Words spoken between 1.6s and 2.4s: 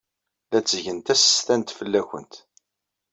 fell-awent.